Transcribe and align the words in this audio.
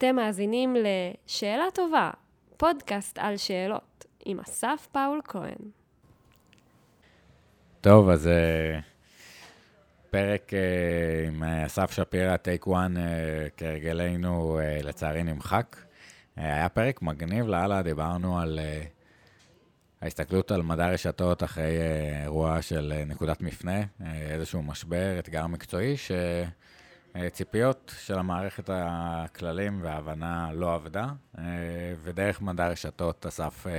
אתם 0.00 0.16
מאזינים 0.16 0.76
ל"שאלה 0.76 1.64
טובה", 1.74 2.10
פודקאסט 2.56 3.18
על 3.18 3.36
שאלות, 3.36 4.04
עם 4.24 4.40
אסף 4.40 4.88
פאול 4.92 5.20
כהן. 5.24 5.70
טוב, 7.80 8.08
אז 8.08 8.26
uh, 8.26 8.82
פרק 10.10 10.50
uh, 10.50 11.28
עם 11.28 11.42
uh, 11.42 11.66
אסף 11.66 11.92
שפירא, 11.92 12.36
טייק 12.36 12.66
וואן, 12.66 12.94
כהרגלנו, 13.56 14.60
uh, 14.60 14.86
לצערי 14.86 15.22
נמחק. 15.22 15.76
Uh, 15.76 16.40
היה 16.40 16.68
פרק 16.68 17.02
מגניב 17.02 17.46
לאללה, 17.46 17.82
דיברנו 17.82 18.40
על 18.40 18.58
uh, 18.58 18.86
ההסתכלות 20.02 20.50
על 20.50 20.62
מדע 20.62 20.88
רשתות 20.88 21.42
אחרי 21.42 21.78
uh, 21.78 22.22
אירוע 22.22 22.62
של 22.62 22.92
uh, 22.96 23.08
נקודת 23.10 23.40
מפנה, 23.40 23.80
uh, 23.80 24.04
איזשהו 24.30 24.62
משבר, 24.62 25.18
אתגר 25.18 25.46
מקצועי, 25.46 25.96
שציפיות 27.18 27.92
של 27.98 28.18
המערכת 28.18 28.70
הכללים 28.72 29.80
וההבנה 29.82 30.52
לא 30.52 30.74
עבדה, 30.74 31.06
uh, 31.36 31.38
ודרך 32.02 32.40
מדע 32.40 32.68
רשתות 32.68 33.26
אסף 33.26 33.66
uh, 33.66 33.70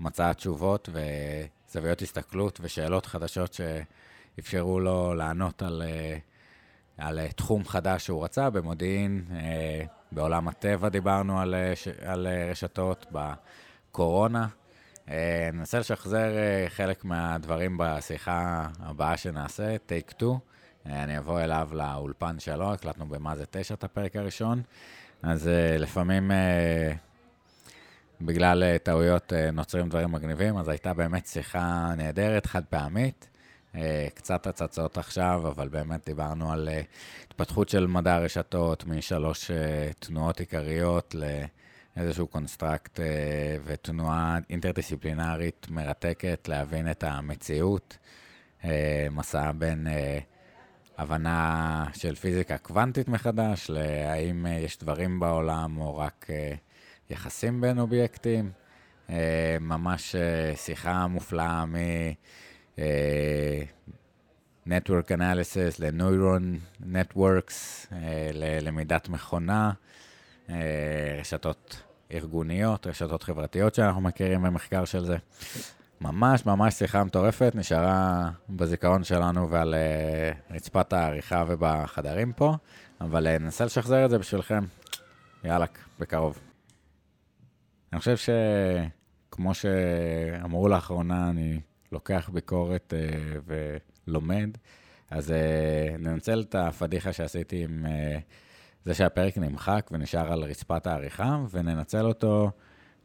מצא 0.00 0.32
תשובות 0.32 0.88
וזוויות 0.92 2.02
הסתכלות 2.02 2.58
ושאלות 2.62 3.06
חדשות 3.06 3.52
שאפשרו 3.52 4.80
לו 4.80 5.14
לענות 5.14 5.62
על, 5.62 5.82
על 6.98 7.28
תחום 7.36 7.64
חדש 7.64 8.04
שהוא 8.04 8.24
רצה 8.24 8.50
במודיעין, 8.50 9.24
בעולם 10.12 10.48
הטבע 10.48 10.88
דיברנו 10.88 11.40
על, 11.40 11.54
על 12.04 12.26
רשתות, 12.50 13.06
בקורונה. 13.12 14.48
ננסה 15.52 15.78
לשחזר 15.78 16.30
חלק 16.68 17.04
מהדברים 17.04 17.76
בשיחה 17.78 18.68
הבאה 18.80 19.16
שנעשה, 19.16 19.78
טייק 19.78 20.10
2. 20.10 20.38
אני 20.86 21.18
אבוא 21.18 21.40
אליו 21.40 21.68
לאולפן 21.72 22.38
שלו, 22.38 22.72
הקלטנו 22.72 23.06
במה 23.06 23.36
זה 23.36 23.44
תשע 23.50 23.74
את 23.74 23.84
הפרק 23.84 24.16
הראשון. 24.16 24.62
אז 25.22 25.50
לפעמים 25.78 26.30
בגלל 28.20 28.62
uh, 28.62 28.78
טעויות 28.78 29.32
נוצרים 29.52 29.88
דברים 29.88 30.12
מגניבים, 30.12 30.56
אז 30.56 30.68
הייתה 30.68 30.94
באמת 30.94 31.26
שיחה 31.26 31.92
נהדרת, 31.96 32.46
חד 32.46 32.64
פעמית. 32.64 33.28
קצת 34.14 34.46
הצצות 34.46 34.98
עכשיו, 34.98 35.48
אבל 35.48 35.68
באמת 35.68 36.06
דיברנו 36.06 36.52
על 36.52 36.68
התפתחות 37.24 37.68
של 37.68 37.86
מדע 37.86 38.14
הרשתות 38.14 38.84
משלוש 38.86 39.50
תנועות 39.98 40.40
עיקריות 40.40 41.14
לאיזשהו 41.96 42.26
construct 42.26 43.00
ותנועה 43.64 44.38
אינטרדיסציפלינרית 44.50 45.66
מרתקת 45.70 46.48
להבין 46.48 46.90
את 46.90 47.04
המציאות. 47.04 47.96
מסע 49.10 49.52
בין 49.52 49.86
הבנה 51.00 51.84
של 51.94 52.14
פיזיקה 52.14 52.58
קוונטית 52.58 53.08
מחדש, 53.08 53.70
להאם 53.70 54.46
uh, 54.46 54.48
יש 54.48 54.78
דברים 54.78 55.20
בעולם 55.20 55.76
או 55.80 55.96
רק... 55.96 56.26
Uh, 56.28 56.70
יחסים 57.10 57.60
בין 57.60 57.78
אובייקטים, 57.78 58.50
אה, 59.10 59.56
ממש 59.60 60.14
אה, 60.14 60.56
שיחה 60.56 61.06
מופלאה 61.06 61.66
מ... 61.66 61.74
אה, 62.78 63.62
Network 64.66 65.16
Analysis 65.16 65.78
ל-Neuron 65.78 66.82
Networks, 66.82 67.86
ללמידת 68.32 69.08
מכונה, 69.08 69.72
רשתות 71.20 71.82
ארגוניות, 72.12 72.86
רשתות 72.86 73.22
חברתיות 73.22 73.74
שאנחנו 73.74 74.00
מכירים 74.00 74.42
במחקר 74.42 74.84
של 74.84 75.04
זה. 75.04 75.16
ממש 76.00 76.46
ממש 76.46 76.74
שיחה 76.74 77.04
מטורפת, 77.04 77.52
נשארה 77.54 78.30
בזיכרון 78.50 79.04
שלנו 79.04 79.50
ועל 79.50 79.74
רצפת 80.50 80.92
העריכה 80.92 81.44
ובחדרים 81.48 82.32
פה, 82.32 82.54
אבל 83.00 83.38
ננסה 83.38 83.64
לשחזר 83.64 84.04
את 84.04 84.10
זה 84.10 84.18
בשבילכם. 84.18 84.64
יאללה, 85.44 85.66
בקרוב. 85.98 86.38
אני 87.92 87.98
חושב 87.98 88.16
שכמו 88.16 89.54
שאמרו 89.54 90.68
לאחרונה, 90.68 91.30
אני 91.30 91.60
לוקח 91.92 92.30
ביקורת 92.32 92.94
uh, 92.96 93.52
ולומד, 94.06 94.50
אז 95.10 95.30
uh, 95.30 95.98
ננצל 95.98 96.40
את 96.40 96.54
הפדיחה 96.54 97.12
שעשיתי 97.12 97.64
עם 97.64 97.86
uh, 97.86 98.20
זה 98.84 98.94
שהפרק 98.94 99.38
נמחק 99.38 99.88
ונשאר 99.92 100.32
על 100.32 100.42
רצפת 100.42 100.86
העריכה, 100.86 101.38
וננצל 101.50 102.06
אותו 102.06 102.50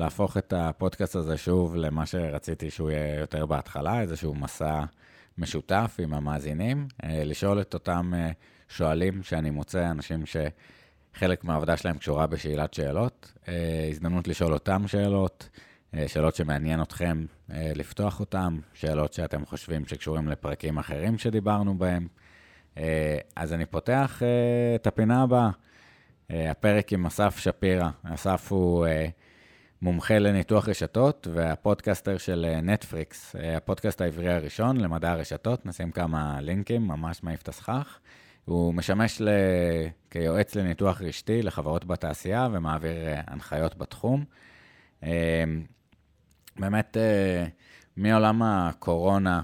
להפוך 0.00 0.36
את 0.36 0.52
הפודקאסט 0.56 1.16
הזה 1.16 1.36
שוב 1.36 1.76
למה 1.76 2.06
שרציתי 2.06 2.70
שהוא 2.70 2.90
יהיה 2.90 3.20
יותר 3.20 3.46
בהתחלה, 3.46 4.00
איזשהו 4.00 4.34
מסע 4.34 4.84
משותף 5.38 5.96
עם 5.98 6.14
המאזינים, 6.14 6.86
uh, 6.90 7.06
לשאול 7.24 7.60
את 7.60 7.74
אותם 7.74 8.12
uh, 8.14 8.34
שואלים 8.68 9.22
שאני 9.22 9.50
מוצא, 9.50 9.90
אנשים 9.90 10.26
ש... 10.26 10.36
חלק 11.14 11.44
מהעבודה 11.44 11.76
שלהם 11.76 11.98
קשורה 11.98 12.26
בשאלת 12.26 12.74
שאלות. 12.74 13.32
אה, 13.48 13.86
הזדמנות 13.90 14.28
לשאול 14.28 14.52
אותם 14.52 14.88
שאלות, 14.88 15.48
אה, 15.94 16.08
שאלות 16.08 16.34
שמעניין 16.34 16.82
אתכם 16.82 17.24
אה, 17.52 17.72
לפתוח 17.74 18.20
אותם, 18.20 18.58
שאלות 18.74 19.12
שאתם 19.12 19.46
חושבים 19.46 19.86
שקשורים 19.86 20.28
לפרקים 20.28 20.78
אחרים 20.78 21.18
שדיברנו 21.18 21.78
בהם. 21.78 22.08
אז 23.36 23.52
אני 23.52 23.66
פותח 23.66 24.22
את 24.74 24.86
הפינה 24.86 25.22
הבאה, 25.22 25.50
הפרק 26.30 26.92
עם 26.92 27.06
אסף 27.06 27.38
שפירא. 27.38 27.90
אסף 28.02 28.52
הוא 28.52 28.86
מומחה 29.82 30.18
לניתוח 30.18 30.68
רשתות 30.68 31.28
והפודקאסטר 31.32 32.18
של 32.18 32.46
נטפריקס, 32.62 33.36
הפודקאסט 33.56 34.00
העברי 34.00 34.32
הראשון 34.32 34.76
למדע 34.76 35.10
הרשתות. 35.10 35.66
נשים 35.66 35.90
כמה 35.90 36.40
לינקים, 36.40 36.88
ממש 36.88 37.22
מעיף 37.22 37.42
את 37.42 37.48
הסכך. 37.48 37.98
הוא 38.44 38.74
משמש 38.74 39.20
ל... 39.20 39.28
כיועץ 40.10 40.54
לניתוח 40.54 41.02
רשתי 41.02 41.42
לחברות 41.42 41.84
בתעשייה 41.84 42.48
ומעביר 42.52 43.06
אה, 43.06 43.20
הנחיות 43.26 43.78
בתחום. 43.78 44.24
אה, 45.02 45.44
באמת, 46.58 46.96
אה, 46.96 47.46
מעולם 47.96 48.42
הקורונה 48.42 49.42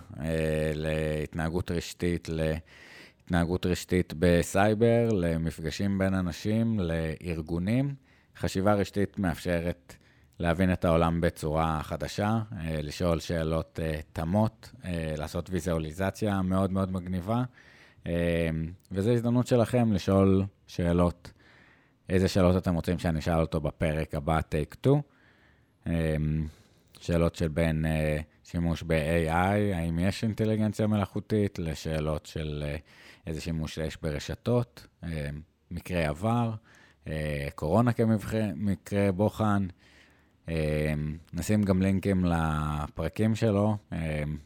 להתנהגות 0.74 1.70
רשתית, 1.70 2.28
להתנהגות 2.28 3.66
רשתית 3.66 4.14
בסייבר, 4.18 5.08
למפגשים 5.12 5.98
בין 5.98 6.14
אנשים, 6.14 6.80
לארגונים, 6.80 7.94
חשיבה 8.36 8.74
רשתית 8.74 9.18
מאפשרת 9.18 9.96
להבין 10.38 10.72
את 10.72 10.84
העולם 10.84 11.20
בצורה 11.20 11.80
חדשה, 11.82 12.38
לשאול 12.82 13.20
שאלות 13.20 13.80
תמות, 14.12 14.72
לעשות 15.16 15.50
ויזואליזציה 15.50 16.42
מאוד 16.42 16.72
מאוד 16.72 16.92
מגניבה. 16.92 17.44
וזו 18.92 19.10
הזדמנות 19.10 19.46
שלכם 19.46 19.92
לשאול 19.92 20.44
שאלות. 20.66 21.32
איזה 22.08 22.28
שאלות 22.28 22.56
אתם 22.56 22.74
רוצים 22.74 22.98
שאני 22.98 23.18
אשאל 23.18 23.40
אותו 23.40 23.60
בפרק 23.60 24.14
הבא, 24.14 24.40
טייק 24.40 24.74
2. 24.74 25.00
אמ, 25.86 26.46
שאלות 27.00 27.34
של 27.34 27.48
בין 27.48 27.84
שימוש 28.44 28.82
ב-AI, 28.82 29.74
האם 29.74 29.98
יש 29.98 30.24
אינטליגנציה 30.24 30.86
מלאכותית, 30.86 31.58
לשאלות 31.58 32.26
של 32.26 32.64
איזה 33.26 33.40
שימוש 33.40 33.78
יש 33.78 33.98
ברשתות, 34.02 34.86
מקרי 35.70 36.04
עבר, 36.04 36.54
קורונה 37.54 37.92
כמקרה 37.92 39.12
בוחן. 39.12 39.66
Uh, 40.46 40.48
נשים 41.32 41.62
גם 41.62 41.82
לינקים 41.82 42.24
לפרקים 42.24 43.34
שלו, 43.34 43.76
uh, 43.90 43.94